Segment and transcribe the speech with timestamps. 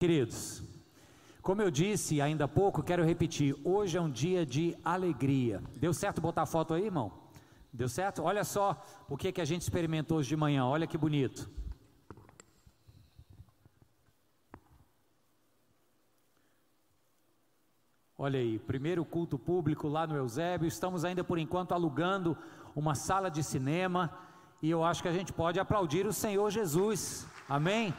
[0.00, 0.62] Queridos,
[1.42, 5.62] como eu disse ainda há pouco, quero repetir: hoje é um dia de alegria.
[5.76, 7.12] Deu certo botar a foto aí, irmão?
[7.70, 8.22] Deu certo?
[8.22, 11.50] Olha só o que, que a gente experimentou hoje de manhã, olha que bonito.
[18.16, 20.66] Olha aí, primeiro culto público lá no Eusébio.
[20.66, 22.38] Estamos ainda por enquanto alugando
[22.74, 24.10] uma sala de cinema
[24.62, 27.26] e eu acho que a gente pode aplaudir o Senhor Jesus.
[27.46, 27.92] Amém?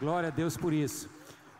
[0.00, 1.08] Glória a Deus por isso.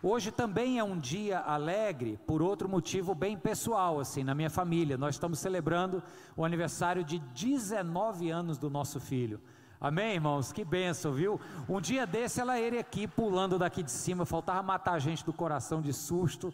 [0.03, 4.99] Hoje também é um dia alegre por outro motivo bem pessoal, assim, na minha família.
[4.99, 6.03] Nós estamos celebrando
[6.37, 9.41] o aniversário de 19 anos do nosso filho.
[9.81, 10.53] Amém, irmãos?
[10.53, 11.41] Que benção, viu?
[11.69, 15.33] Um dia desse ela iria aqui pulando daqui de cima, faltava matar a gente do
[15.33, 16.53] coração de susto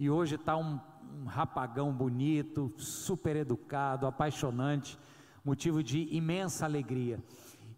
[0.00, 0.80] e hoje está um,
[1.22, 4.98] um rapagão bonito, super educado, apaixonante,
[5.44, 7.20] motivo de imensa alegria.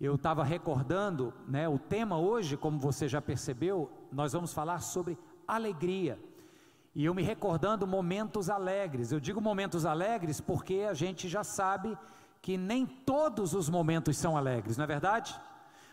[0.02, 5.16] Eu estava recordando, né, o tema hoje, como você já percebeu, nós vamos falar sobre
[5.47, 6.19] alegria.
[6.92, 9.12] E eu me recordando momentos alegres.
[9.12, 11.97] Eu digo momentos alegres porque a gente já sabe
[12.41, 15.41] que nem todos os momentos são alegres, não é verdade?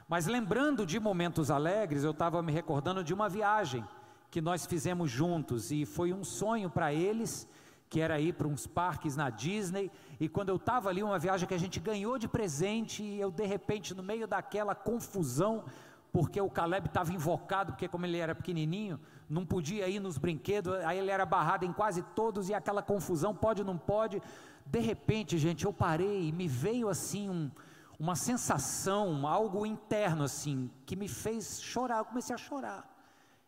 [0.08, 3.86] Mas lembrando de momentos alegres, eu estava me recordando de uma viagem
[4.32, 7.48] que nós fizemos juntos e foi um sonho para eles,
[7.90, 9.92] que era ir para uns parques na Disney.
[10.20, 13.32] E quando eu estava ali, uma viagem que a gente ganhou de presente, e eu
[13.32, 15.64] de repente, no meio daquela confusão,
[16.12, 20.74] porque o Caleb estava invocado, porque como ele era pequenininho, não podia ir nos brinquedos,
[20.86, 24.22] aí ele era barrado em quase todos, e aquela confusão, pode ou não pode.
[24.66, 27.50] De repente, gente, eu parei e me veio assim um,
[28.00, 31.98] uma sensação, algo interno assim, que me fez chorar.
[31.98, 32.88] Eu comecei a chorar.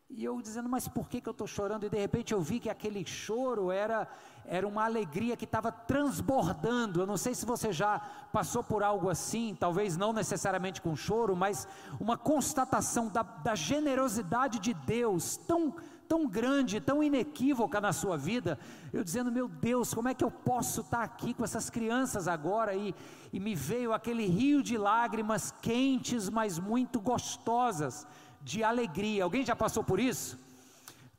[0.09, 1.86] E eu dizendo, mas por que, que eu estou chorando?
[1.86, 4.08] E de repente eu vi que aquele choro era,
[4.45, 7.02] era uma alegria que estava transbordando.
[7.02, 8.00] Eu não sei se você já
[8.31, 11.67] passou por algo assim, talvez não necessariamente com choro, mas
[12.00, 15.73] uma constatação da, da generosidade de Deus tão,
[16.08, 18.59] tão grande, tão inequívoca na sua vida.
[18.92, 22.75] Eu dizendo, meu Deus, como é que eu posso estar aqui com essas crianças agora?
[22.75, 22.94] E,
[23.31, 28.06] e me veio aquele rio de lágrimas quentes, mas muito gostosas
[28.41, 29.23] de alegria.
[29.23, 30.38] Alguém já passou por isso?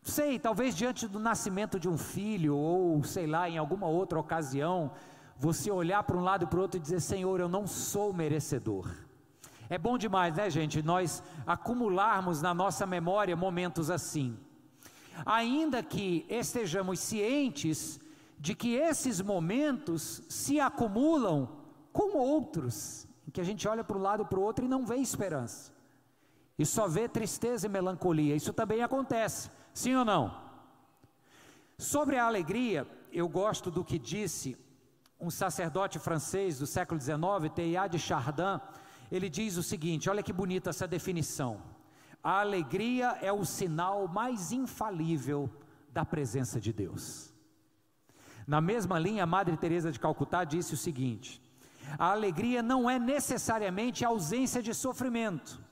[0.03, 4.91] Sei, talvez diante do nascimento de um filho, ou sei lá, em alguma outra ocasião,
[5.39, 8.13] você olhar para um lado e para o outro e dizer: Senhor, eu não sou
[8.13, 8.91] merecedor.
[9.71, 10.83] É bom demais, né, gente?
[10.83, 14.37] Nós acumularmos na nossa memória momentos assim.
[15.25, 18.01] Ainda que estejamos cientes
[18.39, 21.49] de que esses momentos se acumulam
[21.93, 24.85] com outros, que a gente olha para um lado e para o outro e não
[24.85, 25.73] vê esperança
[26.59, 28.37] e só vê tristeza e melancolia.
[28.37, 30.35] Isso também acontece, sim ou não?
[31.79, 34.57] Sobre a alegria, eu gosto do que disse
[35.21, 38.61] um sacerdote francês do século XIX, Teilhard de Chardin.
[39.11, 41.63] Ele diz o seguinte: olha que bonita essa definição.
[42.23, 45.51] A alegria é o sinal mais infalível
[45.91, 47.33] da presença de Deus.
[48.47, 51.43] Na mesma linha, a Madre Teresa de Calcutá disse o seguinte:
[51.99, 55.63] a alegria não é necessariamente a ausência de sofrimento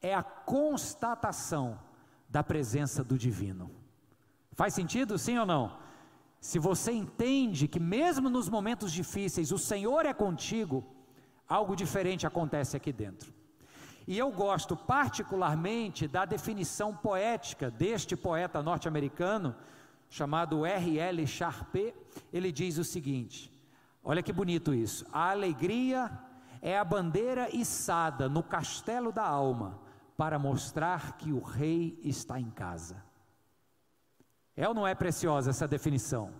[0.00, 1.78] é a constatação
[2.30, 3.70] da presença do divino.
[4.52, 5.76] Faz sentido, sim ou não?
[6.40, 10.84] Se você entende que mesmo nos momentos difíceis o Senhor é contigo,
[11.48, 13.32] algo diferente acontece aqui dentro.
[14.06, 19.54] E eu gosto particularmente da definição poética deste poeta norte-americano,
[20.08, 21.26] chamado R.L.
[21.26, 21.94] Sharpe.
[22.32, 23.52] Ele diz o seguinte:
[24.02, 25.04] olha que bonito isso.
[25.12, 26.10] A alegria
[26.62, 29.89] é a bandeira içada no castelo da alma
[30.20, 33.02] para mostrar que o rei está em casa.
[34.54, 36.30] É ou não é preciosa essa definição?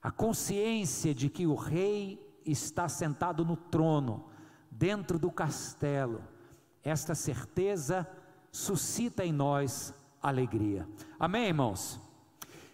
[0.00, 4.30] A consciência de que o rei está sentado no trono,
[4.70, 6.22] dentro do castelo,
[6.82, 8.08] esta certeza
[8.50, 9.92] suscita em nós
[10.22, 10.88] alegria.
[11.20, 12.00] Amém, irmãos?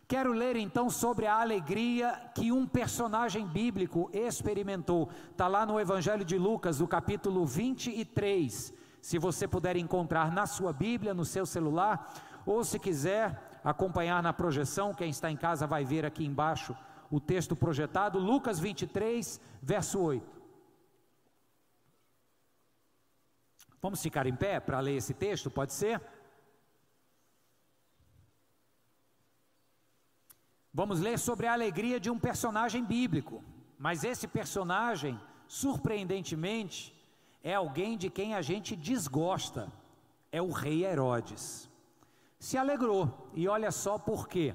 [0.06, 5.08] Quero ler então sobre a alegria que um personagem bíblico experimentou.
[5.32, 10.72] Está lá no Evangelho de Lucas, no capítulo 23 se você puder encontrar na sua
[10.72, 12.14] Bíblia, no seu celular,
[12.46, 16.74] ou se quiser acompanhar na projeção, quem está em casa vai ver aqui embaixo
[17.10, 20.40] o texto projetado, Lucas 23, verso 8.
[23.82, 26.00] Vamos ficar em pé para ler esse texto, pode ser?
[30.72, 33.42] Vamos ler sobre a alegria de um personagem bíblico,
[33.76, 37.01] mas esse personagem, surpreendentemente,
[37.42, 39.72] é alguém de quem a gente desgosta,
[40.30, 41.68] é o rei Herodes.
[42.38, 44.54] Se alegrou, e olha só por quê.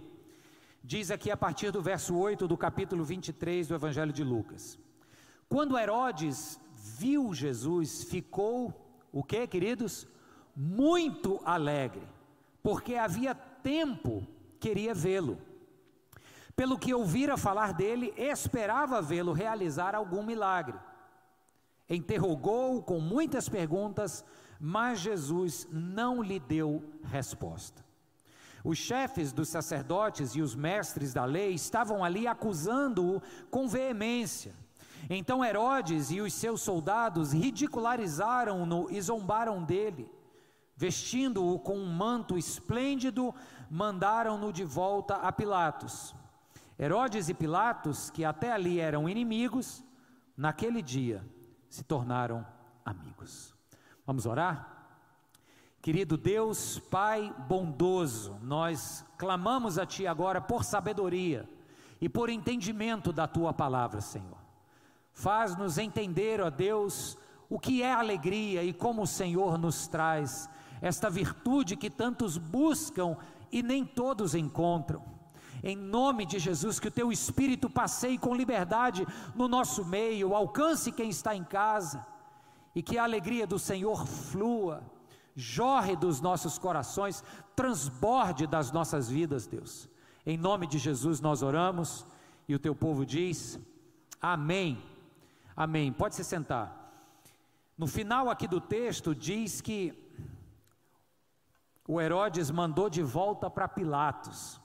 [0.84, 4.80] Diz aqui a partir do verso 8 do capítulo 23 do Evangelho de Lucas.
[5.50, 8.74] Quando Herodes viu Jesus, ficou
[9.12, 10.08] o que, queridos?
[10.56, 12.08] Muito alegre,
[12.64, 14.26] porque havia tempo
[14.60, 15.38] queria vê-lo.
[16.56, 20.78] Pelo que ouvira falar dele, esperava vê-lo realizar algum milagre.
[21.90, 24.26] Interrogou-o com muitas perguntas,
[24.60, 27.86] mas Jesus não lhe deu resposta.
[28.64, 34.54] Os chefes dos sacerdotes e os mestres da lei estavam ali acusando-o com veemência.
[35.10, 40.12] Então Herodes e os seus soldados ridicularizaram-no e zombaram dele.
[40.76, 43.34] Vestindo-o com um manto esplêndido,
[43.70, 46.14] mandaram-no de volta a Pilatos.
[46.78, 49.84] Herodes e Pilatos, que até ali eram inimigos,
[50.36, 51.24] naquele dia
[51.70, 52.46] se tornaram
[52.86, 53.54] amigos.
[54.06, 54.78] Vamos orar?
[55.82, 61.48] Querido Deus, Pai bondoso, nós clamamos a Ti agora por sabedoria
[62.02, 64.38] e por entendimento da Tua palavra, Senhor.
[65.14, 67.18] Faz-nos entender, ó Deus,
[67.50, 70.50] o que é alegria e como o Senhor nos traz
[70.82, 73.18] esta virtude que tantos buscam
[73.52, 75.17] e nem todos encontram.
[75.64, 79.06] Em nome de Jesus, que o teu espírito passeie com liberdade
[79.36, 82.06] no nosso meio, alcance quem está em casa
[82.76, 84.84] e que a alegria do Senhor flua,
[85.36, 87.24] jorre dos nossos corações,
[87.56, 89.90] transborde das nossas vidas, Deus.
[90.26, 92.06] Em nome de Jesus nós oramos
[92.48, 93.60] e o teu povo diz:
[94.22, 94.82] Amém.
[95.56, 95.92] Amém.
[95.92, 96.78] Pode se sentar.
[97.78, 99.94] No final aqui do texto diz que
[101.88, 104.60] o Herodes mandou de volta para Pilatos.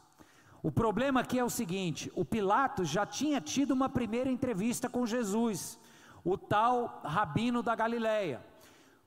[0.62, 5.04] O problema aqui é o seguinte: o Pilatos já tinha tido uma primeira entrevista com
[5.04, 5.78] Jesus,
[6.24, 8.44] o tal rabino da Galileia.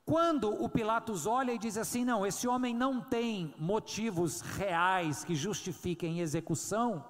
[0.06, 5.34] Quando o Pilatos olha e diz assim: não, esse homem não tem motivos reais que
[5.34, 7.06] justifiquem execução,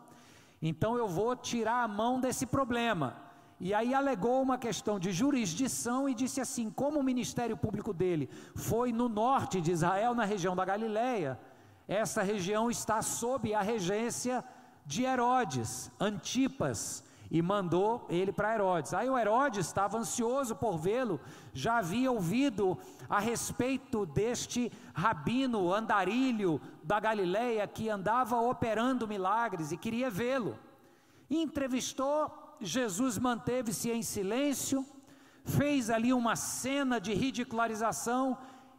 [0.61, 3.17] então eu vou tirar a mão desse problema.
[3.59, 8.29] E aí alegou uma questão de jurisdição e disse assim: como o ministério público dele
[8.53, 11.39] foi no norte de Israel, na região da Galileia,
[11.87, 14.43] essa região está sob a regência
[14.85, 18.93] de Herodes, Antipas, e mandou ele para Herodes.
[18.93, 21.19] Aí o Herodes estava ansioso por vê-lo,
[21.53, 22.77] já havia ouvido
[23.09, 30.57] a respeito deste rabino andarilho da Galileia que andava operando milagres e queria vê-lo.
[31.29, 34.85] Entrevistou Jesus manteve-se em silêncio,
[35.43, 38.37] fez ali uma cena de ridicularização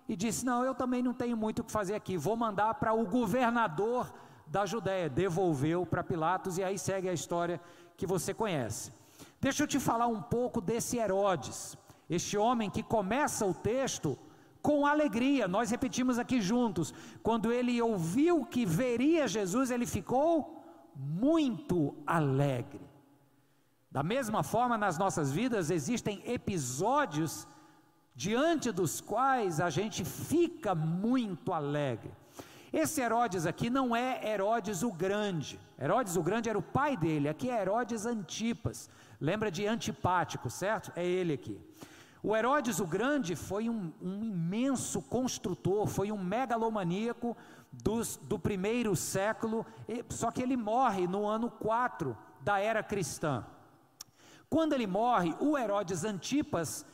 [0.09, 2.93] e disse: Não, eu também não tenho muito o que fazer aqui, vou mandar para
[2.93, 4.13] o governador
[4.47, 5.09] da Judéia.
[5.09, 7.61] Devolveu para Pilatos e aí segue a história
[7.97, 8.93] que você conhece.
[9.41, 11.77] Deixa eu te falar um pouco desse Herodes,
[12.09, 14.19] este homem que começa o texto
[14.63, 15.47] com alegria.
[15.47, 16.93] Nós repetimos aqui juntos.
[17.23, 20.65] Quando ele ouviu que veria Jesus, ele ficou
[20.95, 22.85] muito alegre.
[23.91, 27.47] Da mesma forma, nas nossas vidas existem episódios
[28.17, 32.11] diante dos quais a gente fica muito alegre.
[32.73, 35.61] Esse Herodes aqui não é Herodes o Grande.
[35.79, 38.89] Herodes o Grande era o pai dele, aqui é Herodes Antipas.
[39.21, 40.91] Lembra de Antipático, certo?
[40.97, 41.61] É ele aqui.
[42.23, 47.37] O Herodes o Grande foi um, um imenso construtor, foi um megalomaníaco
[47.71, 49.65] dos, do primeiro século,
[50.09, 53.45] só que ele morre no ano 4 da era cristã.
[54.49, 56.85] Quando ele morre, o Herodes Antipas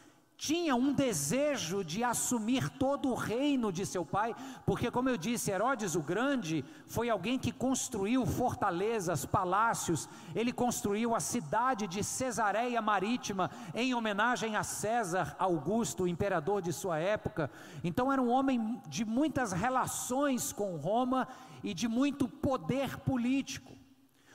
[0.42, 4.34] tinha um desejo de assumir todo o reino de seu pai,
[4.66, 11.14] porque, como eu disse, Herodes o Grande foi alguém que construiu fortalezas, palácios, ele construiu
[11.14, 17.48] a cidade de Cesareia Marítima em homenagem a César Augusto, imperador de sua época.
[17.84, 21.28] Então, era um homem de muitas relações com Roma
[21.62, 23.72] e de muito poder político.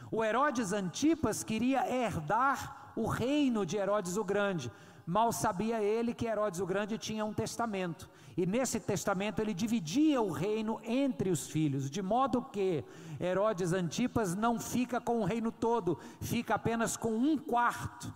[0.10, 4.72] O Herodes Antipas queria herdar o reino de Herodes o Grande.
[5.08, 10.22] Mal sabia ele que Herodes o Grande tinha um testamento, e nesse testamento ele dividia
[10.22, 12.84] o reino entre os filhos, de modo que
[13.18, 18.14] Herodes Antipas não fica com o reino todo, fica apenas com um quarto.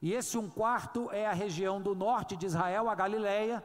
[0.00, 3.62] E esse um quarto é a região do norte de Israel, a Galileia,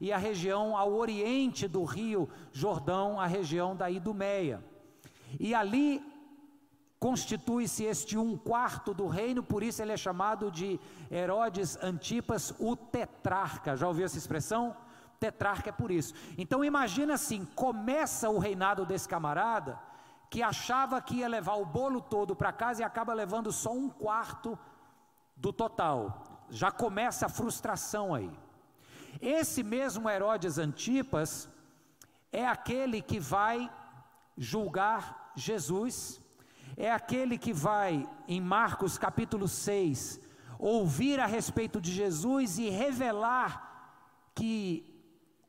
[0.00, 4.60] e a região ao oriente do rio Jordão, a região da Idumeia.
[5.38, 6.02] E ali
[6.98, 12.74] constitui-se este um quarto do reino, por isso ele é chamado de Herodes Antipas, o
[12.74, 13.76] tetrarca.
[13.76, 14.76] Já ouviu essa expressão?
[15.20, 16.14] Tetrarca é por isso.
[16.36, 19.78] Então imagina assim: começa o reinado desse camarada
[20.30, 23.88] que achava que ia levar o bolo todo para casa e acaba levando só um
[23.88, 24.58] quarto
[25.36, 26.46] do total.
[26.50, 28.30] Já começa a frustração aí.
[29.20, 31.48] Esse mesmo Herodes Antipas
[32.30, 33.70] é aquele que vai
[34.36, 36.20] julgar Jesus
[36.80, 40.20] é aquele que vai, em Marcos capítulo 6,
[40.60, 44.00] ouvir a respeito de Jesus e revelar
[44.32, 44.84] que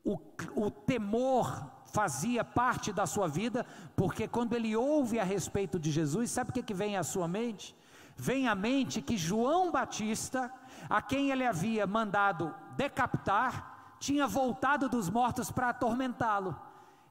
[0.04, 0.18] o,
[0.56, 6.32] o temor fazia parte da sua vida, porque quando ele ouve a respeito de Jesus,
[6.32, 7.76] sabe o que, que vem à sua mente?
[8.16, 10.52] Vem à mente que João Batista,
[10.88, 16.60] a quem ele havia mandado decapitar, tinha voltado dos mortos para atormentá-lo.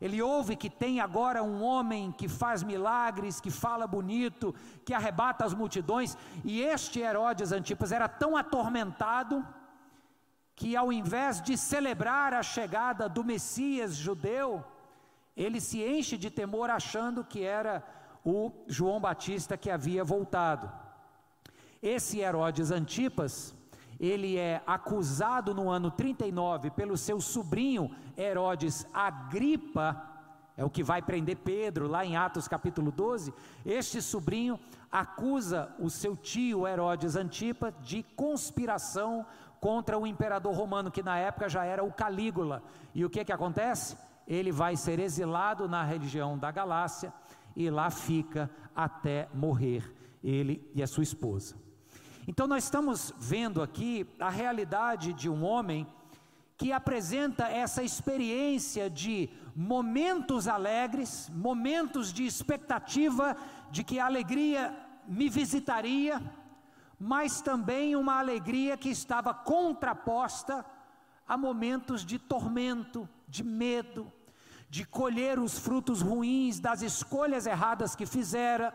[0.02, 5.44] Ele ouve que tem agora um homem que faz milagres, que fala bonito, que arrebata
[5.44, 9.46] as multidões, e este Herodes Antipas era tão atormentado
[10.56, 14.64] que ao invés de celebrar a chegada do Messias judeu,
[15.36, 17.84] ele se enche de temor achando que era
[18.26, 20.70] o João Batista que havia voltado.
[21.82, 23.56] Esse Herodes Antipas,
[24.00, 30.10] ele é acusado no ano 39 pelo seu sobrinho Herodes Agripa,
[30.60, 33.34] é o que vai prender Pedro lá em Atos capítulo 12.
[33.66, 34.60] Este sobrinho
[34.92, 39.26] acusa o seu tio Herodes Antipas de conspiração
[39.62, 42.62] contra o imperador romano, que na época já era o Calígula.
[42.94, 43.98] E o que que acontece?
[44.28, 47.14] Ele vai ser exilado na região da Galácia
[47.56, 49.90] e lá fica até morrer,
[50.22, 51.56] ele e a sua esposa.
[52.30, 55.88] Então nós estamos vendo aqui a realidade de um homem
[56.56, 63.36] que apresenta essa experiência de momentos alegres, momentos de expectativa
[63.72, 66.22] de que a alegria me visitaria,
[67.00, 70.64] mas também uma alegria que estava contraposta
[71.28, 74.06] a momentos de tormento, de medo,
[74.70, 78.72] de colher os frutos ruins das escolhas erradas que fizera.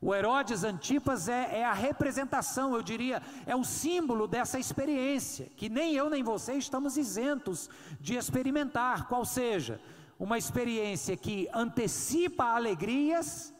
[0.00, 5.68] O Herodes Antipas é, é, a representação, eu diria, é o símbolo dessa experiência, que
[5.68, 7.68] nem eu nem você estamos isentos
[8.00, 9.80] de experimentar, qual seja,
[10.18, 13.52] uma experiência que antecipa alegrias,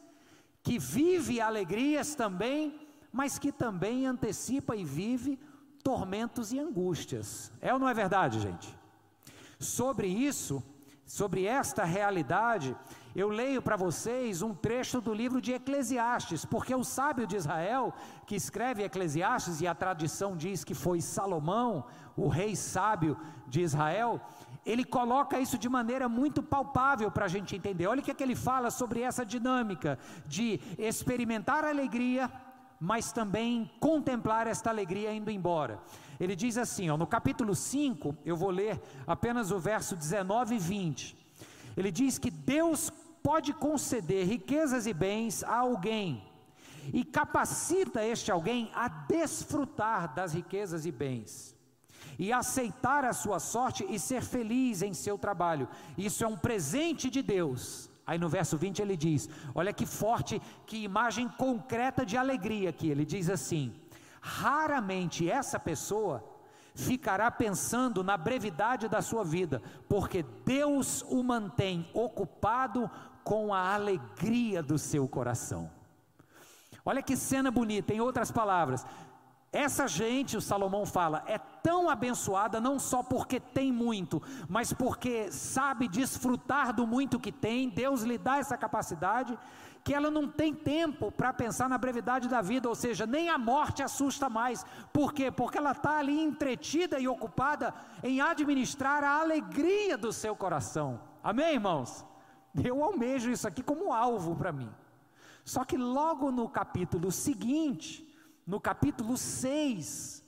[0.63, 5.37] que vive alegrias também, mas que também antecipa e vive
[5.83, 7.51] tormentos e angústias.
[7.59, 8.77] É ou não é verdade, gente?
[9.59, 10.63] Sobre isso,
[11.05, 12.75] sobre esta realidade,
[13.15, 17.93] eu leio para vocês um trecho do livro de Eclesiastes, porque o sábio de Israel,
[18.25, 21.85] que escreve Eclesiastes, e a tradição diz que foi Salomão,
[22.15, 24.21] o rei sábio de Israel,
[24.65, 27.87] ele coloca isso de maneira muito palpável para a gente entender.
[27.87, 29.97] Olha o que, é que ele fala sobre essa dinâmica
[30.27, 32.29] de experimentar alegria
[32.79, 35.79] mas também contemplar esta alegria indo embora.
[36.17, 40.59] Ele diz assim, ó, no capítulo 5, eu vou ler apenas o verso 19 e
[40.59, 41.18] 20.
[41.79, 42.91] Ele diz que Deus
[43.23, 46.23] pode conceder riquezas e bens a alguém
[46.93, 51.55] e capacita este alguém a desfrutar das riquezas e bens
[52.17, 55.67] e aceitar a sua sorte e ser feliz em seu trabalho.
[55.97, 60.41] Isso é um presente de Deus Aí no verso 20 ele diz: Olha que forte,
[60.65, 62.87] que imagem concreta de alegria aqui.
[62.89, 63.71] Ele diz assim:
[64.19, 66.15] Raramente essa pessoa
[66.73, 72.89] ficará pensando na brevidade da sua vida, porque Deus o mantém ocupado
[73.23, 75.69] com a alegria do seu coração.
[76.85, 78.85] Olha que cena bonita, em outras palavras,
[79.51, 85.31] essa gente, o Salomão fala, é tão abençoada não só porque tem muito, mas porque
[85.31, 89.37] sabe desfrutar do muito que tem, Deus lhe dá essa capacidade,
[89.89, 93.39] que ela não tem tempo para pensar na brevidade da vida, ou seja, nem a
[93.39, 94.63] morte assusta mais.
[94.93, 95.31] Por quê?
[95.31, 101.01] Porque ela está ali entretida e ocupada em administrar a alegria do seu coração.
[101.23, 102.05] Amém, irmãos?
[102.63, 104.69] Eu almejo isso aqui como alvo para mim.
[105.43, 108.07] Só que logo no capítulo seguinte,
[108.45, 110.23] no capítulo 6,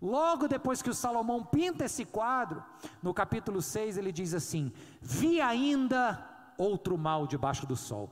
[0.00, 2.64] logo depois que o Salomão pinta esse quadro,
[3.02, 8.10] no capítulo 6 ele diz assim: Vi ainda outro mal debaixo do sol.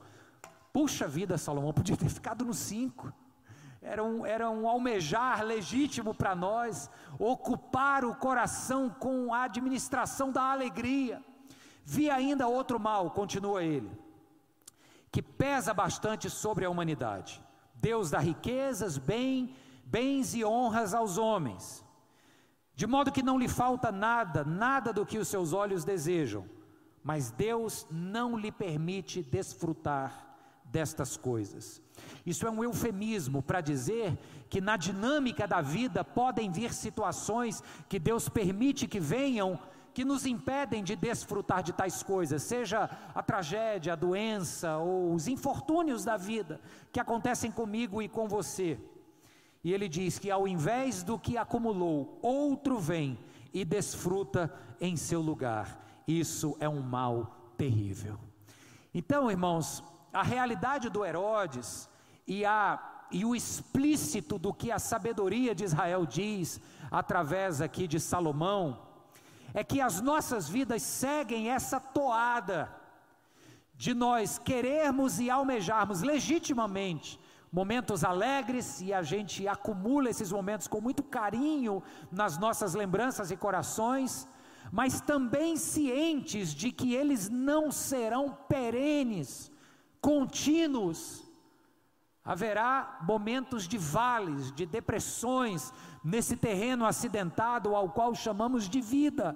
[0.73, 3.13] Puxa vida, Salomão, podia ter ficado no 5.
[3.79, 6.89] Era um, era um almejar legítimo para nós,
[7.19, 11.23] ocupar o coração com a administração da alegria.
[11.85, 13.91] Vi ainda outro mal, continua ele,
[15.11, 17.43] que pesa bastante sobre a humanidade.
[17.75, 19.53] Deus dá riquezas, bem,
[19.85, 21.85] bens e honras aos homens,
[22.73, 26.49] de modo que não lhe falta nada, nada do que os seus olhos desejam,
[27.03, 30.32] mas Deus não lhe permite desfrutar
[30.73, 31.79] destas coisas.
[32.25, 34.17] Isso é um eufemismo para dizer
[34.49, 39.59] que na dinâmica da vida podem vir situações que Deus permite que venham
[39.93, 45.27] que nos impedem de desfrutar de tais coisas, seja a tragédia, a doença ou os
[45.27, 46.59] infortúnios da vida
[46.91, 48.79] que acontecem comigo e com você.
[49.63, 53.19] E ele diz que ao invés do que acumulou, outro vem
[53.53, 54.51] e desfruta
[54.81, 55.79] em seu lugar.
[56.07, 58.17] Isso é um mal terrível.
[58.93, 59.83] Então, irmãos,
[60.13, 61.89] a realidade do Herodes
[62.27, 67.99] e a e o explícito do que a sabedoria de Israel diz através aqui de
[67.99, 68.79] Salomão
[69.53, 72.73] é que as nossas vidas seguem essa toada
[73.75, 77.19] de nós querermos e almejarmos legitimamente
[77.51, 83.37] momentos alegres e a gente acumula esses momentos com muito carinho nas nossas lembranças e
[83.37, 84.27] corações,
[84.71, 89.51] mas também cientes de que eles não serão perenes,
[90.03, 91.23] contínuos.
[92.25, 99.35] Haverá momentos de vales, de depressões nesse terreno acidentado ao qual chamamos de vida,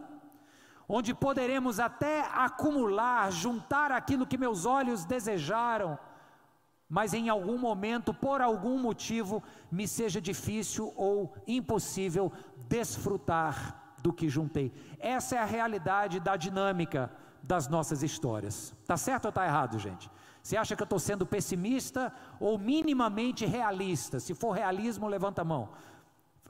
[0.87, 5.97] onde poderemos até acumular, juntar aquilo que meus olhos desejaram,
[6.89, 12.31] mas em algum momento, por algum motivo, me seja difícil ou impossível
[12.69, 14.73] desfrutar do que juntei.
[14.99, 17.11] Essa é a realidade da dinâmica
[17.43, 18.73] das nossas histórias.
[18.85, 20.09] Tá certo ou tá errado, gente?
[20.47, 24.17] Você acha que eu estou sendo pessimista ou minimamente realista?
[24.17, 25.67] Se for realismo, levanta a mão.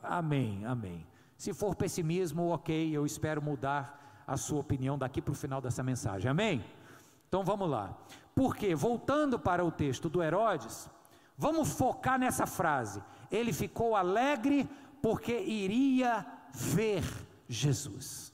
[0.03, 1.03] Amém, amém.
[1.35, 5.81] Se for pessimismo, ok, eu espero mudar a sua opinião daqui para o final dessa
[5.81, 6.29] mensagem.
[6.29, 6.63] Amém?
[7.27, 7.97] Então vamos lá.
[8.35, 10.87] Porque, voltando para o texto do Herodes,
[11.35, 13.01] vamos focar nessa frase.
[13.31, 14.69] Ele ficou alegre
[15.01, 16.23] porque iria
[16.53, 17.03] ver
[17.49, 18.31] Jesus.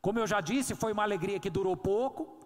[0.00, 2.38] Como eu já disse, foi uma alegria que durou pouco.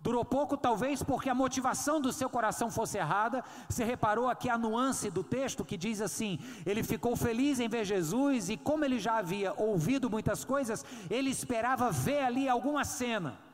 [0.00, 3.42] Durou pouco, talvez porque a motivação do seu coração fosse errada.
[3.68, 7.84] Você reparou aqui a nuance do texto que diz assim: ele ficou feliz em ver
[7.84, 13.47] Jesus, e como ele já havia ouvido muitas coisas, ele esperava ver ali alguma cena.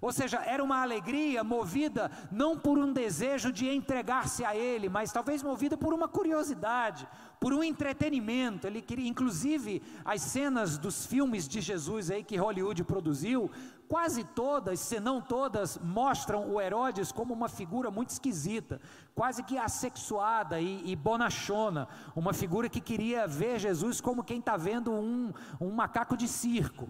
[0.00, 5.12] Ou seja, era uma alegria movida não por um desejo de entregar-se a Ele, mas
[5.12, 7.08] talvez movida por uma curiosidade,
[7.40, 8.66] por um entretenimento.
[8.66, 13.50] Ele queria, inclusive, as cenas dos filmes de Jesus aí que Hollywood produziu,
[13.88, 18.80] quase todas, se não todas, mostram o Herodes como uma figura muito esquisita,
[19.14, 24.56] quase que assexuada e, e bonachona, uma figura que queria ver Jesus como quem está
[24.56, 26.88] vendo um, um macaco de circo.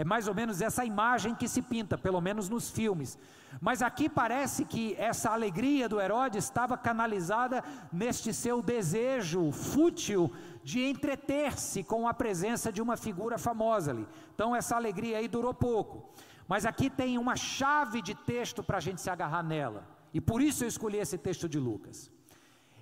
[0.00, 3.18] É mais ou menos essa imagem que se pinta, pelo menos nos filmes.
[3.60, 10.32] Mas aqui parece que essa alegria do Herodes estava canalizada neste seu desejo fútil
[10.62, 14.06] de entreter-se com a presença de uma figura famosa ali.
[14.32, 16.08] Então essa alegria aí durou pouco.
[16.46, 19.82] Mas aqui tem uma chave de texto para a gente se agarrar nela.
[20.14, 22.08] E por isso eu escolhi esse texto de Lucas.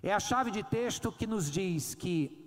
[0.02, 2.46] É a chave de texto que nos diz que,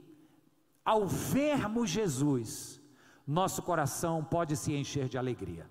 [0.86, 2.79] ao vermos Jesus,
[3.32, 5.68] nosso coração pode se encher de alegria.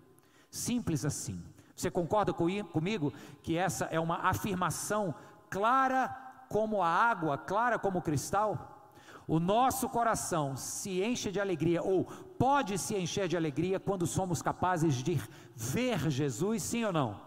[0.50, 1.42] Simples assim.
[1.74, 5.14] Você concorda comigo que essa é uma afirmação
[5.50, 6.08] clara
[6.48, 8.92] como a água, clara como o cristal?
[9.26, 12.04] O nosso coração se enche de alegria, ou
[12.38, 15.20] pode se encher de alegria, quando somos capazes de
[15.54, 17.20] ver Jesus, sim ou não?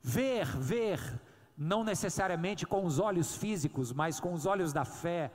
[0.00, 1.20] Ver, ver,
[1.56, 5.32] não necessariamente com os olhos físicos, mas com os olhos da fé,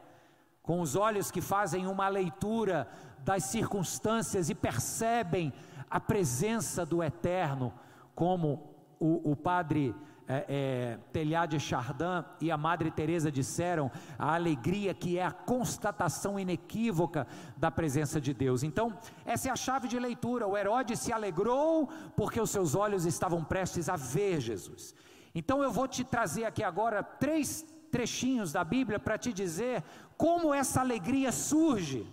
[0.61, 2.89] com os olhos que fazem uma leitura
[3.23, 5.53] das circunstâncias e percebem
[5.89, 7.73] a presença do Eterno,
[8.15, 9.95] como o, o padre
[10.27, 16.39] é, é, Telhade Chardin e a Madre Teresa disseram, a alegria que é a constatação
[16.39, 18.63] inequívoca da presença de Deus.
[18.63, 20.47] Então, essa é a chave de leitura.
[20.47, 24.95] O Herodes se alegrou porque os seus olhos estavam prestes a ver Jesus.
[25.35, 29.83] Então, eu vou te trazer aqui agora três trechinhos da Bíblia para te dizer
[30.17, 32.07] como essa alegria surge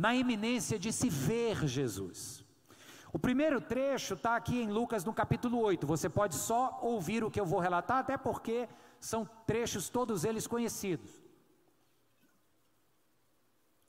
[0.00, 2.42] na iminência de se ver Jesus.
[3.12, 5.86] O primeiro trecho está aqui em Lucas no capítulo 8.
[5.86, 8.66] Você pode só ouvir o que eu vou relatar, até porque
[8.98, 11.10] são trechos todos eles conhecidos.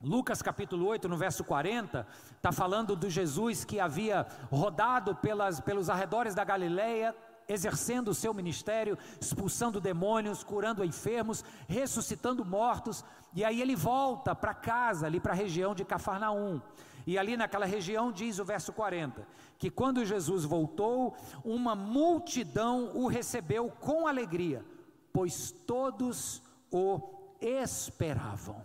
[0.04, 5.90] Lucas capítulo 8, no verso 40, está falando do Jesus que havia rodado pelas, pelos
[5.90, 7.16] arredores da Galileia,
[7.48, 14.54] exercendo o seu ministério, expulsando demônios, curando enfermos, ressuscitando mortos, e aí ele volta para
[14.54, 16.62] casa, ali para a região de Cafarnaum.
[17.06, 23.08] E ali naquela região diz o verso 40, que quando Jesus voltou, uma multidão o
[23.08, 24.64] recebeu com alegria,
[25.12, 27.00] pois todos o
[27.40, 28.64] esperavam.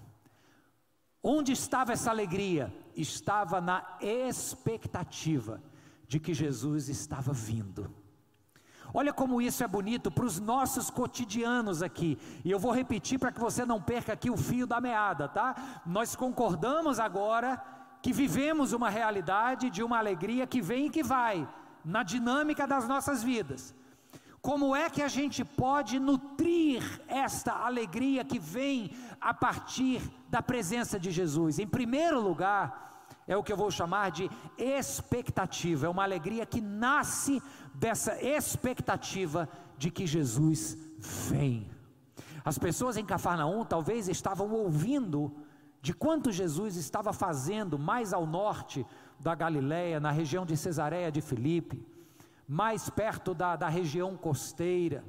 [1.22, 2.72] Onde estava essa alegria?
[2.94, 5.62] Estava na expectativa
[6.06, 7.92] de que Jesus estava vindo.
[8.92, 12.18] Olha como isso é bonito para os nossos cotidianos aqui.
[12.44, 15.82] E eu vou repetir para que você não perca aqui o fio da meada, tá?
[15.84, 17.62] Nós concordamos agora
[18.02, 21.46] que vivemos uma realidade de uma alegria que vem e que vai
[21.84, 23.74] na dinâmica das nossas vidas.
[24.40, 31.00] Como é que a gente pode nutrir esta alegria que vem a partir da presença
[31.00, 31.58] de Jesus?
[31.58, 32.86] Em primeiro lugar,
[33.26, 37.42] é o que eu vou chamar de expectativa, é uma alegria que nasce
[37.78, 40.76] dessa expectativa de que Jesus
[41.28, 41.70] vem.
[42.44, 45.34] As pessoas em Cafarnaum talvez estavam ouvindo
[45.82, 48.84] de quanto Jesus estava fazendo mais ao norte,
[49.18, 51.84] da Galiléia, na região de Cesareia de Filipe,
[52.46, 55.04] mais perto da, da região costeira,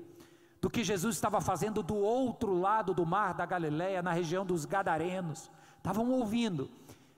[0.61, 4.65] do que Jesus estava fazendo do outro lado do mar da Galiléia, na região dos
[4.65, 5.51] Gadarenos.
[5.77, 6.69] Estavam ouvindo.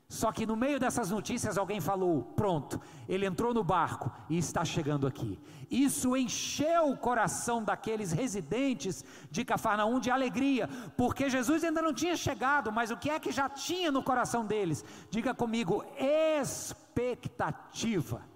[0.09, 4.65] Só que no meio dessas notícias alguém falou: pronto, ele entrou no barco e está
[4.65, 5.39] chegando aqui.
[5.69, 10.67] Isso encheu o coração daqueles residentes de Cafarnaum de alegria,
[10.97, 14.43] porque Jesus ainda não tinha chegado, mas o que é que já tinha no coração
[14.43, 14.83] deles?
[15.11, 18.27] Diga comigo: expectativa.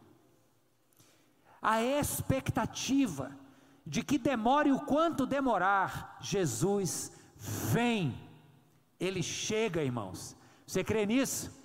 [1.60, 3.36] A expectativa
[3.84, 8.16] de que demore o quanto demorar, Jesus vem,
[9.00, 10.36] ele chega, irmãos.
[10.68, 11.63] Você crê nisso?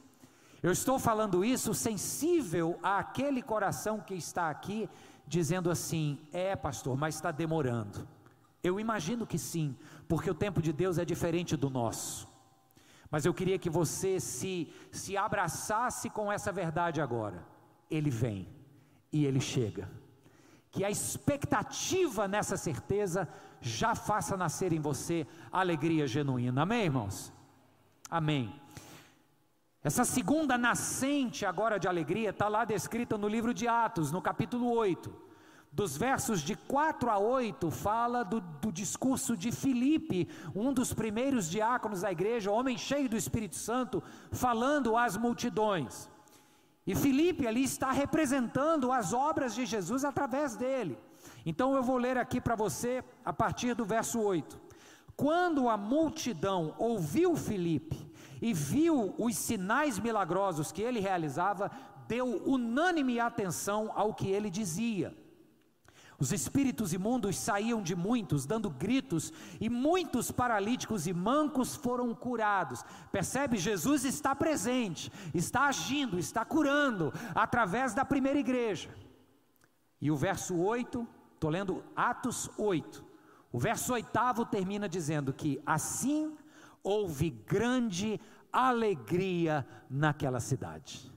[0.63, 4.89] Eu estou falando isso sensível àquele coração que está aqui,
[5.27, 8.09] dizendo assim: é, pastor, mas está demorando.
[8.63, 9.77] Eu imagino que sim,
[10.09, 12.29] porque o tempo de Deus é diferente do nosso.
[13.11, 17.47] Mas eu queria que você se, se abraçasse com essa verdade agora.
[17.91, 18.49] Ele vem
[19.13, 19.89] e ele chega.
[20.71, 23.27] Que a expectativa nessa certeza
[23.61, 26.63] já faça nascer em você alegria genuína.
[26.63, 27.33] Amém, irmãos?
[28.11, 28.53] Amém.
[29.89, 34.71] Essa segunda nascente agora de alegria está lá descrita no livro de Atos, no capítulo
[34.71, 35.11] 8.
[35.73, 41.49] Dos versos de 4 a 8, fala do, do discurso de Filipe, um dos primeiros
[41.49, 46.07] diáconos da igreja, homem cheio do Espírito Santo, falando às multidões.
[46.87, 50.99] E Filipe ali está representando as obras de Jesus através dele.
[51.47, 54.61] Então eu vou ler aqui para você a partir do verso 8.
[55.17, 58.08] Quando a multidão ouviu Filipe
[58.41, 61.71] e viu os sinais milagrosos que ele realizava,
[62.07, 65.17] deu unânime atenção ao que ele dizia.
[66.21, 72.85] Os espíritos imundos saíam de muitos, dando gritos, e muitos paralíticos e mancos foram curados.
[73.13, 73.57] Percebe?
[73.57, 78.91] Jesus está presente, está agindo, está curando, através da primeira igreja.
[80.01, 83.05] E o verso 8, estou lendo Atos 8.
[83.53, 86.37] O verso oitavo termina dizendo que assim
[86.89, 88.19] houve grande
[88.51, 91.13] alegria naquela cidade.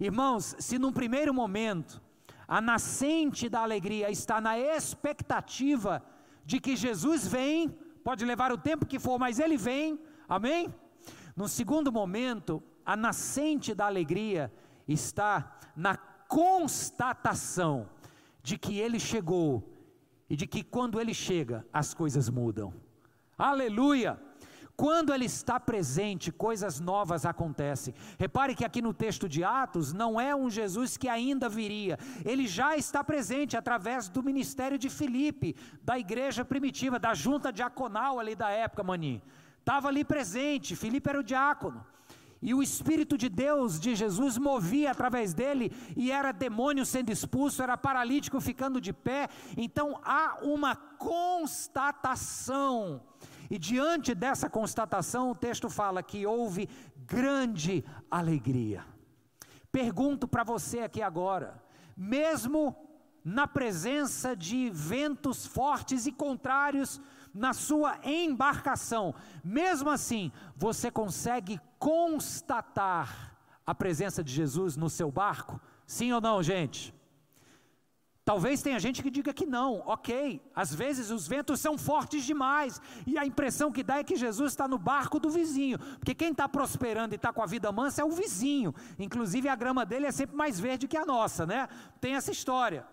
[0.00, 2.02] Irmãos, se num primeiro momento
[2.48, 6.04] a nascente da alegria está na expectativa
[6.44, 7.68] de que Jesus vem,
[8.02, 10.74] pode levar o tempo que for, mas ele vem, amém?
[11.36, 14.52] No segundo momento, a nascente da alegria
[14.86, 17.88] está na constatação
[18.42, 19.72] de que ele chegou
[20.28, 22.74] e de que quando ele chega, as coisas mudam.
[23.38, 24.20] Aleluia!
[24.76, 27.94] Quando ele está presente, coisas novas acontecem.
[28.18, 32.48] Repare que aqui no texto de Atos não é um Jesus que ainda viria, ele
[32.48, 38.34] já está presente através do ministério de Filipe, da igreja primitiva, da junta diaconal ali
[38.34, 39.22] da época, Mani.
[39.60, 41.86] Estava ali presente, Filipe era o diácono.
[42.42, 47.62] E o Espírito de Deus, de Jesus, movia através dele, e era demônio sendo expulso,
[47.62, 49.30] era paralítico ficando de pé.
[49.56, 53.00] Então há uma constatação
[53.50, 58.84] e diante dessa constatação, o texto fala que houve grande alegria.
[59.70, 61.62] Pergunto para você aqui agora,
[61.96, 62.76] mesmo
[63.24, 67.00] na presença de ventos fortes e contrários
[67.32, 75.60] na sua embarcação, mesmo assim, você consegue constatar a presença de Jesus no seu barco?
[75.86, 76.94] Sim ou não, gente?
[78.24, 82.80] Talvez tenha gente que diga que não, ok, às vezes os ventos são fortes demais,
[83.06, 86.30] e a impressão que dá é que Jesus está no barco do vizinho, porque quem
[86.30, 90.06] está prosperando e está com a vida mansa é o vizinho, inclusive a grama dele
[90.06, 91.68] é sempre mais verde que a nossa, né?
[92.00, 92.86] Tem essa história.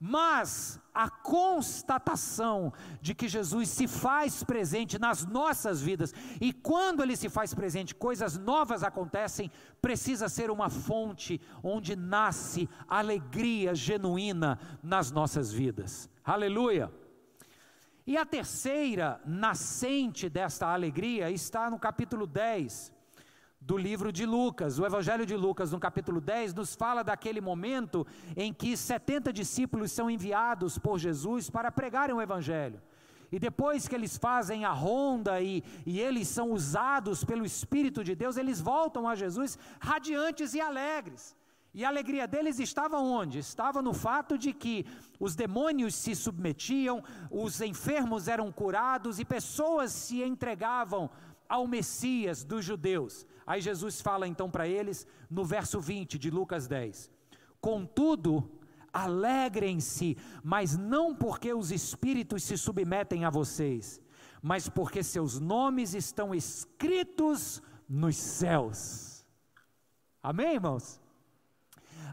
[0.00, 7.16] Mas a constatação de que Jesus se faz presente nas nossas vidas, e quando ele
[7.16, 9.50] se faz presente, coisas novas acontecem,
[9.82, 16.08] precisa ser uma fonte onde nasce alegria genuína nas nossas vidas.
[16.24, 16.92] Aleluia!
[18.06, 22.97] E a terceira nascente desta alegria está no capítulo 10
[23.68, 24.78] do livro de Lucas.
[24.78, 29.92] O Evangelho de Lucas, no capítulo 10, nos fala daquele momento em que 70 discípulos
[29.92, 32.80] são enviados por Jesus para pregarem o Evangelho.
[33.30, 38.14] E depois que eles fazem a ronda e, e eles são usados pelo Espírito de
[38.14, 41.36] Deus, eles voltam a Jesus radiantes e alegres.
[41.74, 43.38] E a alegria deles estava onde?
[43.38, 44.86] Estava no fato de que
[45.20, 51.10] os demônios se submetiam, os enfermos eram curados e pessoas se entregavam
[51.46, 53.26] ao Messias dos judeus.
[53.48, 57.10] Aí Jesus fala então para eles, no verso 20 de Lucas 10:
[57.62, 58.46] Contudo,
[58.92, 64.02] alegrem-se, mas não porque os espíritos se submetem a vocês,
[64.42, 69.24] mas porque seus nomes estão escritos nos céus.
[70.22, 71.00] Amém, irmãos?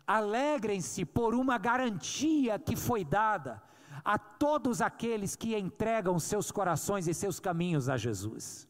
[0.07, 3.61] Alegrem-se por uma garantia que foi dada
[4.05, 8.69] a todos aqueles que entregam seus corações e seus caminhos a Jesus.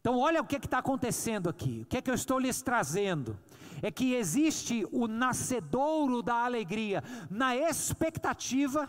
[0.00, 3.38] Então, olha o que está acontecendo aqui, o que, é que eu estou lhes trazendo.
[3.82, 8.88] É que existe o nascedouro da alegria na expectativa.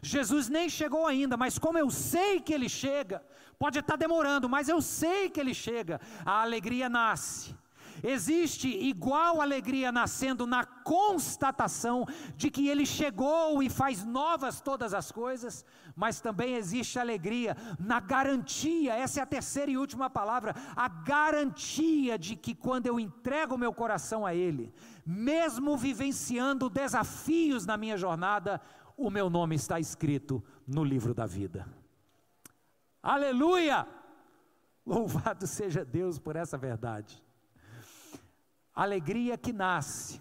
[0.00, 3.22] Jesus nem chegou ainda, mas como eu sei que ele chega,
[3.58, 7.54] pode estar demorando, mas eu sei que ele chega, a alegria nasce.
[8.02, 12.06] Existe igual alegria nascendo na constatação
[12.36, 15.64] de que ele chegou e faz novas todas as coisas,
[15.96, 22.18] mas também existe alegria na garantia, essa é a terceira e última palavra, a garantia
[22.18, 24.72] de que quando eu entrego meu coração a ele,
[25.04, 28.60] mesmo vivenciando desafios na minha jornada,
[28.96, 31.66] o meu nome está escrito no livro da vida.
[33.02, 33.86] Aleluia!
[34.84, 37.22] Louvado seja Deus por essa verdade
[38.82, 40.20] alegria que nasce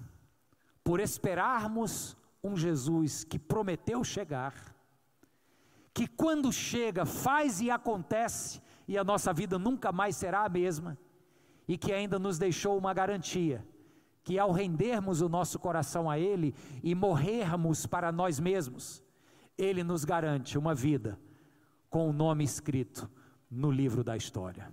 [0.84, 4.76] por esperarmos um Jesus que prometeu chegar,
[5.94, 10.98] que quando chega faz e acontece, e a nossa vida nunca mais será a mesma,
[11.68, 13.64] e que ainda nos deixou uma garantia,
[14.24, 19.04] que ao rendermos o nosso coração a Ele e morrermos para nós mesmos,
[19.56, 21.20] Ele nos garante uma vida
[21.90, 23.10] com o nome escrito
[23.52, 24.72] no livro da história.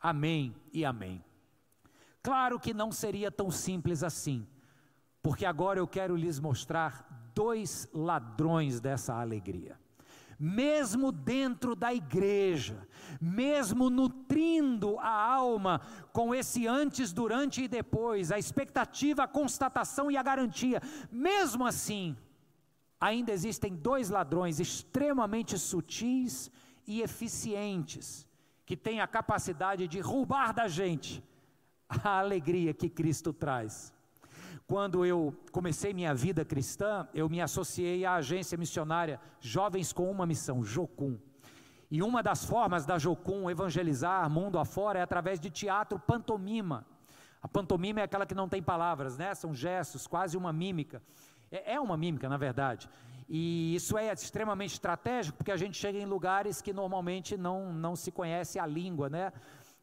[0.00, 1.24] Amém e amém.
[2.22, 4.46] Claro que não seria tão simples assim,
[5.20, 9.76] porque agora eu quero lhes mostrar dois ladrões dessa alegria.
[10.38, 12.86] Mesmo dentro da igreja,
[13.20, 15.80] mesmo nutrindo a alma
[16.12, 20.80] com esse antes, durante e depois, a expectativa, a constatação e a garantia,
[21.10, 22.16] mesmo assim,
[23.00, 26.50] ainda existem dois ladrões extremamente sutis
[26.86, 28.26] e eficientes,
[28.64, 31.22] que têm a capacidade de roubar da gente
[32.02, 33.92] a alegria que Cristo traz.
[34.66, 40.24] Quando eu comecei minha vida cristã, eu me associei à agência missionária Jovens com uma
[40.24, 41.18] Missão, Jocum.
[41.90, 46.86] E uma das formas da Jocum evangelizar mundo afora é através de teatro pantomima.
[47.42, 49.34] A pantomima é aquela que não tem palavras, né?
[49.34, 51.02] São gestos, quase uma mímica.
[51.50, 52.88] É, é uma mímica, na verdade.
[53.28, 57.96] E isso é extremamente estratégico, porque a gente chega em lugares que normalmente não, não
[57.96, 59.32] se conhece a língua, né?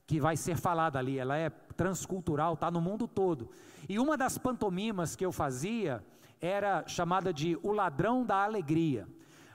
[0.10, 1.19] Que vai ser falada ali.
[1.19, 3.48] Ela é transcultural, está no mundo todo.
[3.88, 6.04] E uma das pantomimas que eu fazia
[6.41, 9.08] era chamada de O Ladrão da Alegria.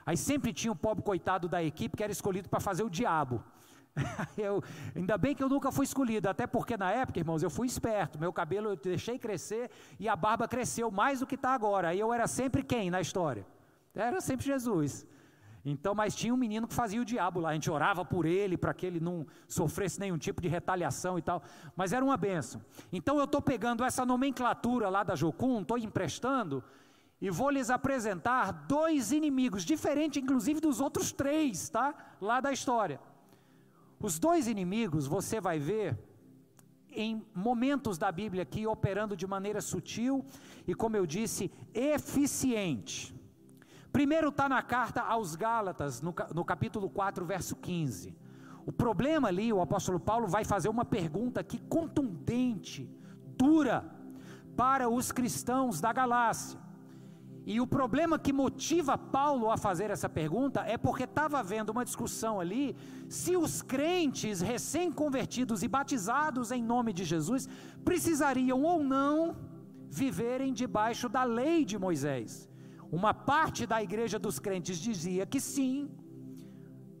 [0.05, 3.43] Aí sempre tinha o pobre coitado da equipe que era escolhido para fazer o diabo.
[4.37, 4.63] eu,
[4.95, 8.17] ainda bem que eu nunca fui escolhido, até porque na época, irmãos, eu fui esperto.
[8.17, 11.89] Meu cabelo eu deixei crescer e a barba cresceu mais do que está agora.
[11.89, 13.45] Aí eu era sempre quem na história?
[13.93, 15.05] Era sempre Jesus.
[15.65, 18.55] Então, mas tinha um menino que fazia o diabo lá, a gente orava por ele,
[18.55, 21.41] para que ele não sofresse nenhum tipo de retaliação e tal,
[21.75, 22.61] mas era uma benção.
[22.93, 26.63] Então eu estou pegando essa nomenclatura lá da Jocum, estou emprestando,
[27.19, 31.95] e vou lhes apresentar dois inimigos, diferentes inclusive dos outros três, tá?
[32.21, 32.99] Lá da história.
[33.99, 35.97] Os dois inimigos você vai ver
[36.91, 40.23] em momentos da Bíblia aqui operando de maneira sutil
[40.67, 43.15] e, como eu disse, eficiente.
[43.95, 48.13] Primeiro está na carta aos Gálatas, no, no capítulo 4, verso 15.
[48.65, 52.93] O problema ali, o apóstolo Paulo vai fazer uma pergunta aqui contundente,
[53.37, 53.89] dura,
[54.53, 56.59] para os cristãos da Galácia.
[57.45, 61.85] E o problema que motiva Paulo a fazer essa pergunta é porque estava havendo uma
[61.85, 62.75] discussão ali
[63.07, 67.47] se os crentes recém-convertidos e batizados em nome de Jesus
[67.85, 69.37] precisariam ou não
[69.89, 72.53] viverem debaixo da lei de Moisés.
[72.91, 75.89] Uma parte da igreja dos crentes dizia que sim,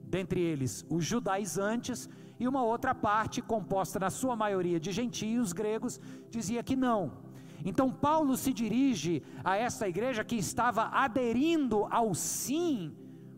[0.03, 5.99] dentre eles os judaizantes, e uma outra parte, composta na sua maioria de gentios gregos,
[6.29, 7.23] dizia que não.
[7.63, 12.93] Então Paulo se dirige a essa igreja que estava aderindo ao sim,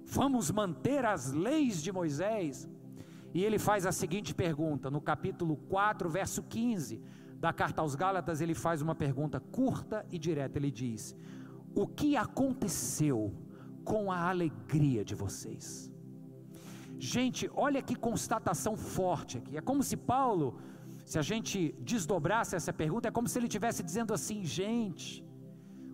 [0.06, 2.68] vamos manter as leis de Moisés.
[3.34, 7.02] E ele faz a seguinte pergunta, no capítulo 4, verso 15
[7.40, 10.58] da carta aos Gálatas, ele faz uma pergunta curta e direta.
[10.58, 11.16] Ele diz:
[11.76, 13.34] o que aconteceu
[13.84, 15.92] com a alegria de vocês?
[17.00, 19.56] Gente, olha que constatação forte aqui.
[19.56, 20.60] É como se Paulo,
[21.06, 25.24] se a gente desdobrasse essa pergunta, é como se ele estivesse dizendo assim: gente,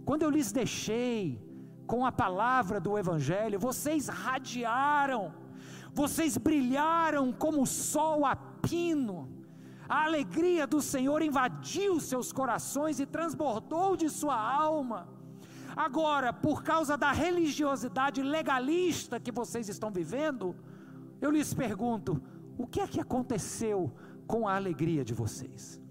[0.06, 1.42] quando eu lhes deixei
[1.86, 5.34] com a palavra do Evangelho, vocês radiaram,
[5.94, 9.30] vocês brilharam como o sol a pino,
[9.88, 15.08] a alegria do Senhor invadiu seus corações e transbordou de sua alma.
[15.76, 20.56] Agora, por causa da religiosidade legalista que vocês estão vivendo,
[21.20, 22.22] eu lhes pergunto:
[22.58, 23.92] o que é que aconteceu
[24.28, 25.82] com a alegria de vocês?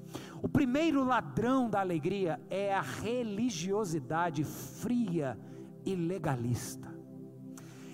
[0.43, 5.39] O primeiro ladrão da alegria é a religiosidade fria
[5.85, 6.93] e legalista.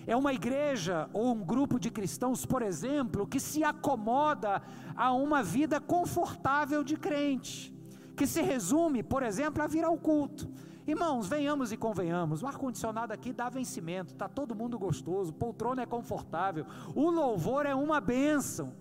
[0.06, 4.62] É uma igreja ou um grupo de cristãos, por exemplo, que se acomoda
[4.96, 7.74] a uma vida confortável de crente,
[8.16, 10.50] que se resume, por exemplo, a vir ao culto.
[10.88, 15.86] Irmãos, venhamos e convenhamos, o ar-condicionado aqui dá vencimento, está todo mundo gostoso, poltrona é
[15.86, 18.72] confortável, o louvor é uma bênção.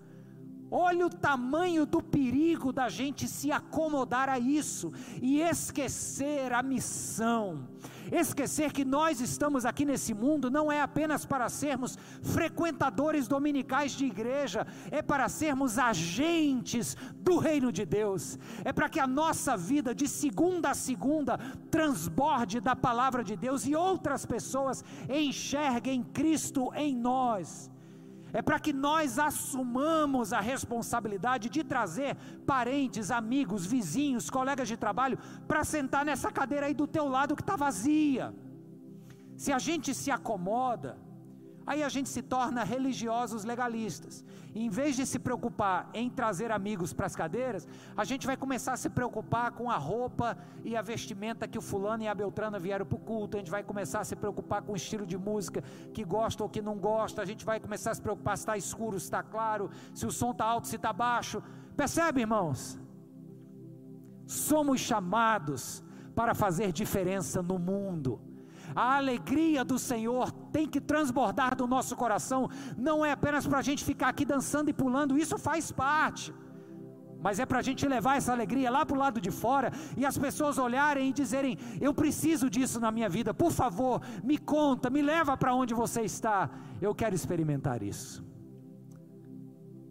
[0.70, 7.66] Olha o tamanho do perigo da gente se acomodar a isso e esquecer a missão.
[8.12, 14.06] Esquecer que nós estamos aqui nesse mundo não é apenas para sermos frequentadores dominicais de
[14.06, 18.38] igreja, é para sermos agentes do reino de Deus.
[18.64, 21.38] É para que a nossa vida de segunda a segunda
[21.70, 27.70] transborde da palavra de Deus e outras pessoas enxerguem Cristo em nós
[28.32, 35.18] é para que nós assumamos a responsabilidade de trazer parentes, amigos, vizinhos, colegas de trabalho
[35.46, 38.34] para sentar nessa cadeira aí do teu lado que está vazia.
[39.36, 40.98] Se a gente se acomoda,
[41.70, 44.24] Aí a gente se torna religiosos legalistas.
[44.54, 48.38] E em vez de se preocupar em trazer amigos para as cadeiras, a gente vai
[48.38, 52.14] começar a se preocupar com a roupa e a vestimenta que o fulano e a
[52.14, 53.36] Beltrana vieram para o culto.
[53.36, 56.48] A gente vai começar a se preocupar com o estilo de música que gosta ou
[56.48, 57.20] que não gosta.
[57.20, 60.10] A gente vai começar a se preocupar se está escuro, se está claro, se o
[60.10, 61.42] som está alto, se está baixo.
[61.76, 62.80] Percebe, irmãos?
[64.26, 68.27] Somos chamados para fazer diferença no mundo.
[68.74, 73.62] A alegria do Senhor tem que transbordar do nosso coração, não é apenas para a
[73.62, 76.32] gente ficar aqui dançando e pulando, isso faz parte,
[77.20, 80.06] mas é para a gente levar essa alegria lá para o lado de fora e
[80.06, 84.88] as pessoas olharem e dizerem: Eu preciso disso na minha vida, por favor, me conta,
[84.88, 86.50] me leva para onde você está,
[86.80, 88.24] eu quero experimentar isso.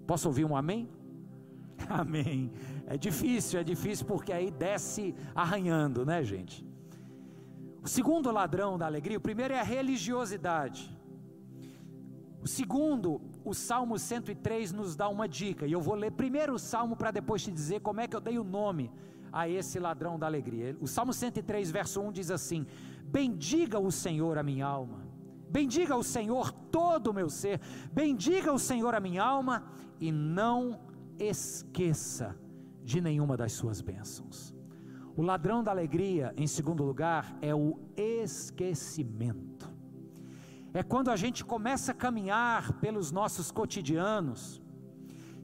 [0.06, 0.90] Posso ouvir um amém?
[1.90, 2.52] Amém.
[2.88, 6.66] É difícil, é difícil porque aí desce arranhando, né, gente?
[7.88, 10.94] O segundo ladrão da alegria, o primeiro é a religiosidade.
[12.44, 16.60] O segundo, o Salmo 103 nos dá uma dica, e eu vou ler primeiro o
[16.60, 18.92] salmo para depois te dizer como é que eu dei o nome
[19.32, 20.76] a esse ladrão da alegria.
[20.82, 22.68] O Salmo 103, verso 1 diz assim:
[23.06, 25.08] Bendiga o Senhor a minha alma,
[25.50, 27.62] bendiga o Senhor todo o meu ser,
[27.94, 29.64] bendiga o Senhor a minha alma,
[29.98, 30.82] e não
[31.18, 32.38] esqueça
[32.84, 34.57] de nenhuma das suas bênçãos.
[35.18, 39.68] O ladrão da alegria, em segundo lugar, é o esquecimento.
[40.72, 44.62] É quando a gente começa a caminhar pelos nossos cotidianos,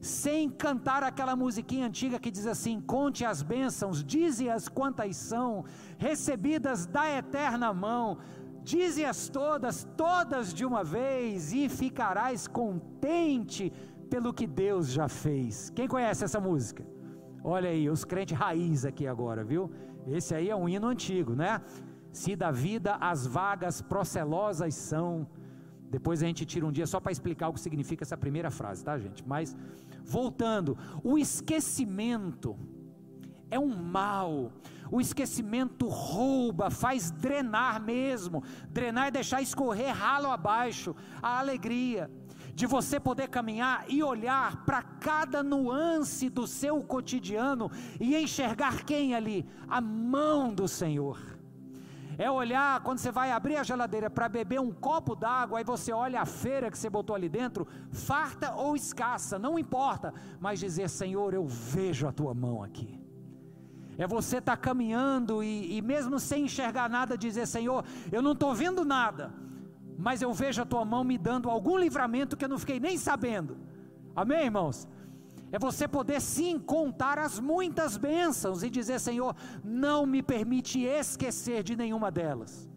[0.00, 5.64] sem cantar aquela musiquinha antiga que diz assim: Conte as bênçãos, dize-as quantas são,
[5.98, 8.18] recebidas da eterna mão,
[8.62, 13.72] dize-as todas, todas de uma vez, e ficarás contente
[14.08, 15.68] pelo que Deus já fez.
[15.70, 16.93] Quem conhece essa música?
[17.46, 19.70] Olha aí, os crentes raiz aqui agora, viu?
[20.06, 21.60] Esse aí é um hino antigo, né?
[22.10, 25.28] Se da vida as vagas procelosas são.
[25.90, 28.82] Depois a gente tira um dia só para explicar o que significa essa primeira frase,
[28.82, 29.22] tá, gente?
[29.28, 29.54] Mas,
[30.02, 32.56] voltando, o esquecimento
[33.50, 34.50] é um mal.
[34.90, 38.42] O esquecimento rouba, faz drenar mesmo.
[38.70, 42.10] Drenar é deixar escorrer ralo abaixo a alegria
[42.54, 49.14] de você poder caminhar e olhar para cada nuance do seu cotidiano e enxergar quem
[49.14, 49.46] ali?
[49.68, 51.18] A mão do Senhor.
[52.16, 55.92] É olhar quando você vai abrir a geladeira para beber um copo d'água, aí você
[55.92, 60.88] olha a feira que você botou ali dentro, farta ou escassa, não importa, mas dizer:
[60.88, 63.00] Senhor, eu vejo a tua mão aqui.
[63.98, 68.32] É você estar tá caminhando e, e, mesmo sem enxergar nada, dizer: Senhor, eu não
[68.32, 69.32] estou vendo nada,
[69.96, 72.96] mas eu vejo a tua mão me dando algum livramento que eu não fiquei nem
[72.98, 73.56] sabendo.
[74.14, 74.88] Amém, irmãos?
[75.52, 81.62] É você poder sim contar as muitas bênçãos e dizer: Senhor, não me permite esquecer
[81.62, 82.68] de nenhuma delas,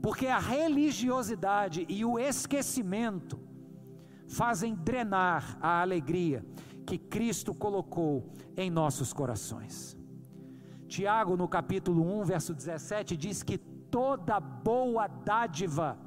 [0.00, 3.40] porque a religiosidade e o esquecimento
[4.28, 6.44] fazem drenar a alegria
[6.86, 9.96] que Cristo colocou em nossos corações.
[10.86, 15.98] Tiago, no capítulo 1, verso 17, diz que toda boa dádiva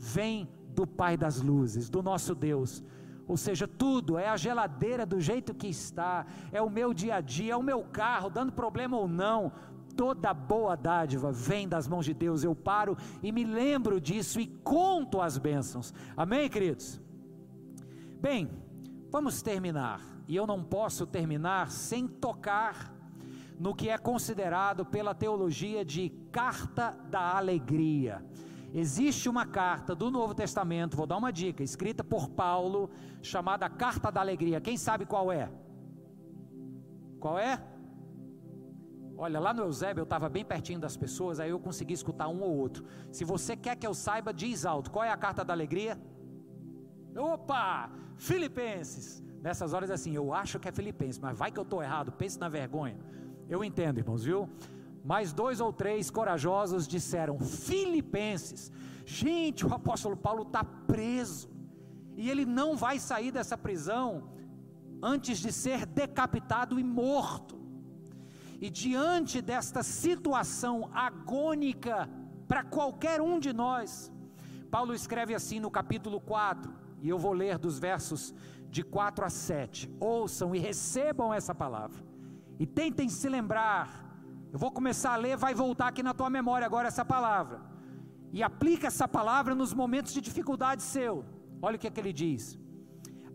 [0.00, 2.82] vem do Pai das luzes, do nosso Deus.
[3.28, 7.20] Ou seja, tudo, é a geladeira do jeito que está, é o meu dia a
[7.20, 9.52] dia, é o meu carro, dando problema ou não,
[9.94, 12.42] toda boa dádiva vem das mãos de Deus.
[12.42, 15.92] Eu paro e me lembro disso e conto as bênçãos.
[16.16, 17.00] Amém, queridos?
[18.20, 18.50] Bem,
[19.10, 20.00] vamos terminar.
[20.26, 22.94] E eu não posso terminar sem tocar
[23.58, 28.24] no que é considerado pela teologia de carta da alegria.
[28.72, 32.90] Existe uma carta do Novo Testamento, vou dar uma dica, escrita por Paulo,
[33.20, 34.60] chamada Carta da Alegria.
[34.60, 35.50] Quem sabe qual é?
[37.18, 37.62] Qual é?
[39.16, 42.40] Olha, lá no Eusébio eu estava bem pertinho das pessoas, aí eu consegui escutar um
[42.42, 42.84] ou outro.
[43.10, 44.90] Se você quer que eu saiba, diz alto.
[44.90, 46.00] Qual é a carta da alegria?
[47.14, 47.90] Opa!
[48.16, 49.22] Filipenses.
[49.42, 52.38] Nessas horas assim, eu acho que é Filipenses, mas vai que eu estou errado, pense
[52.38, 52.98] na vergonha.
[53.48, 54.48] Eu entendo, irmãos, viu?
[55.04, 58.70] Mais dois ou três corajosos disseram Filipenses.
[59.04, 61.50] Gente, o apóstolo Paulo está preso.
[62.16, 64.30] E ele não vai sair dessa prisão
[65.02, 67.58] antes de ser decapitado e morto.
[68.60, 72.08] E diante desta situação agônica
[72.46, 74.12] para qualquer um de nós,
[74.70, 78.34] Paulo escreve assim no capítulo 4, e eu vou ler dos versos
[78.68, 79.90] de 4 a 7.
[79.98, 82.04] Ouçam e recebam essa palavra.
[82.58, 84.09] E tentem se lembrar.
[84.52, 87.60] Eu vou começar a ler, vai voltar aqui na tua memória agora essa palavra.
[88.32, 91.24] E aplica essa palavra nos momentos de dificuldade seu.
[91.62, 92.58] Olha o que, é que ele diz: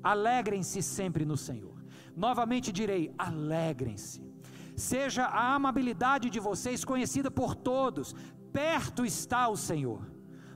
[0.03, 1.75] Alegrem-se sempre no Senhor.
[2.15, 4.23] Novamente direi: alegrem-se.
[4.75, 8.13] Seja a amabilidade de vocês conhecida por todos.
[8.51, 10.01] Perto está o Senhor.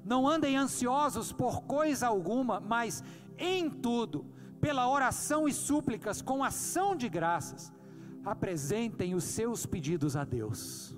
[0.03, 3.03] Não andem ansiosos por coisa alguma, mas
[3.37, 4.25] em tudo,
[4.59, 7.71] pela oração e súplicas, com ação de graças,
[8.31, 10.95] apresentem os seus pedidos a Deus.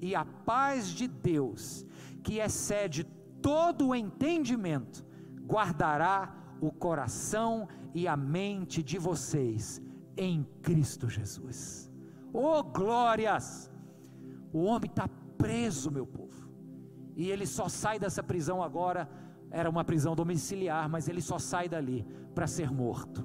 [0.00, 1.86] E a paz de Deus,
[2.22, 3.04] que excede
[3.40, 5.04] todo o entendimento,
[5.44, 9.82] guardará o coração e a mente de vocês
[10.16, 11.90] em Cristo Jesus.
[12.32, 13.70] Oh glórias!
[14.52, 16.48] O homem está preso, meu povo,
[17.16, 19.08] e ele só sai dessa prisão agora
[19.52, 23.22] era uma prisão domiciliar, mas ele só sai dali para ser morto.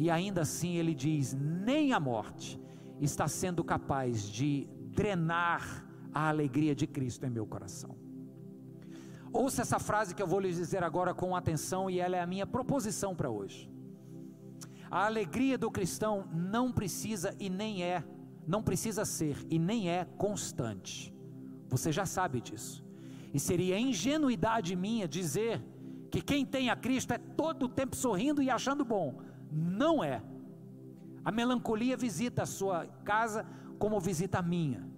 [0.00, 2.58] E ainda assim ele diz: nem a morte
[2.98, 4.66] está sendo capaz de
[5.00, 7.94] drenar a alegria de Cristo em meu coração.
[9.30, 12.26] Ouça essa frase que eu vou lhes dizer agora com atenção e ela é a
[12.26, 13.70] minha proposição para hoje.
[14.90, 18.02] A alegria do cristão não precisa e nem é,
[18.46, 21.14] não precisa ser e nem é constante.
[21.68, 22.82] Você já sabe disso.
[23.34, 25.62] E seria ingenuidade minha dizer
[26.10, 29.20] que quem tem a Cristo é todo o tempo sorrindo e achando bom.
[29.50, 30.22] Não é.
[31.24, 33.46] A melancolia visita a sua casa
[33.78, 34.88] como visita a minha.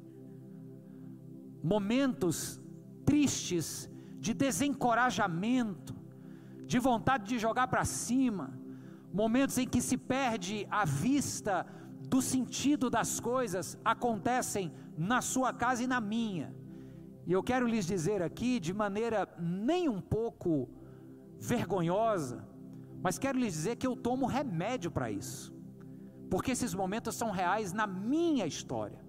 [1.63, 2.61] Momentos
[3.05, 3.89] tristes
[4.19, 5.95] de desencorajamento,
[6.67, 8.59] de vontade de jogar para cima,
[9.13, 11.67] momentos em que se perde a vista
[12.09, 16.55] do sentido das coisas acontecem na sua casa e na minha.
[17.27, 20.69] E eu quero lhes dizer aqui, de maneira nem um pouco
[21.39, 22.45] vergonhosa,
[23.03, 25.53] mas quero lhes dizer que eu tomo remédio para isso,
[26.31, 29.01] porque esses momentos são reais na minha história.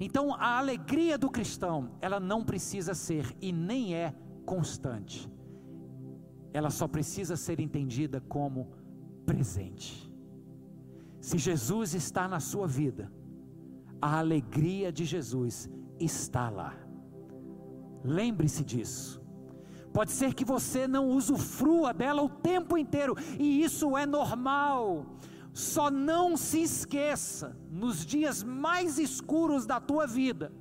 [0.00, 5.28] Então, a alegria do cristão, ela não precisa ser e nem é constante,
[6.52, 8.70] ela só precisa ser entendida como
[9.26, 10.08] presente.
[11.20, 13.10] Se Jesus está na sua vida,
[14.00, 15.68] a alegria de Jesus
[15.98, 16.74] está lá.
[18.04, 19.17] Lembre-se disso.
[19.92, 25.06] Pode ser que você não usufrua dela o tempo inteiro, e isso é normal.
[25.52, 30.52] Só não se esqueça, nos dias mais escuros da tua vida,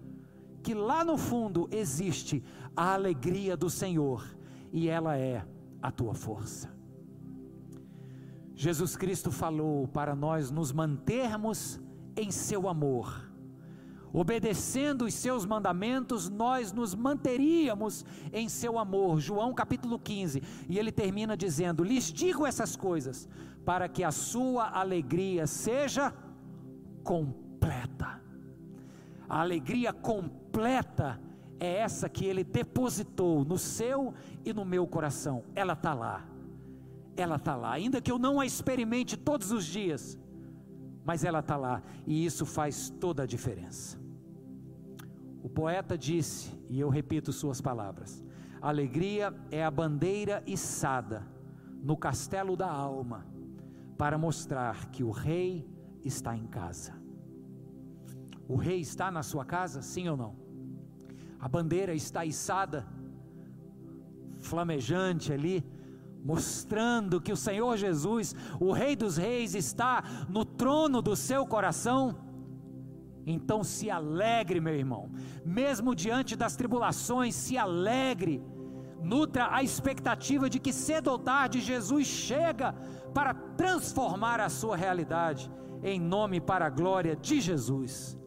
[0.63, 2.43] que lá no fundo existe
[2.75, 4.25] a alegria do Senhor,
[4.71, 5.45] e ela é
[5.81, 6.75] a tua força.
[8.55, 11.79] Jesus Cristo falou para nós nos mantermos
[12.15, 13.26] em seu amor
[14.19, 18.03] obedecendo os seus mandamentos, nós nos manteríamos
[18.33, 19.19] em seu amor.
[19.19, 20.41] João capítulo 15.
[20.67, 23.29] E ele termina dizendo: Lhes digo essas coisas,
[23.63, 26.13] para que a sua alegria seja
[27.03, 28.19] completa.
[29.29, 31.19] A alegria completa
[31.59, 34.13] é essa que ele depositou no seu
[34.43, 35.43] e no meu coração.
[35.53, 36.25] Ela está lá.
[37.15, 37.71] Ela está lá.
[37.73, 40.17] Ainda que eu não a experimente todos os dias
[41.07, 43.97] mas ela está lá e isso faz toda a diferença.
[45.43, 48.23] O poeta disse, e eu repito suas palavras:
[48.61, 51.25] alegria é a bandeira içada
[51.81, 53.25] no castelo da alma,
[53.97, 55.67] para mostrar que o rei
[56.03, 56.93] está em casa.
[58.47, 60.35] O rei está na sua casa, sim ou não?
[61.39, 62.87] A bandeira está içada,
[64.39, 65.63] flamejante ali,
[66.23, 72.26] mostrando que o Senhor Jesus, o Rei dos Reis, está no trono do seu coração.
[73.29, 75.11] Então se alegre, meu irmão,
[75.45, 78.41] mesmo diante das tribulações, se alegre,
[79.03, 82.73] nutra a expectativa de que cedo ou tarde Jesus chega
[83.13, 85.51] para transformar a sua realidade,
[85.83, 88.17] em nome para a glória de Jesus.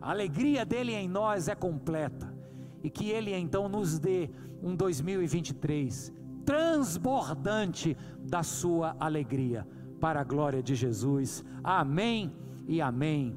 [0.00, 2.34] A alegria dele em nós é completa,
[2.82, 6.12] e que ele então nos dê um 2023
[6.44, 9.68] transbordante da sua alegria,
[10.00, 11.44] para a glória de Jesus.
[11.62, 12.32] Amém
[12.66, 13.36] e amém.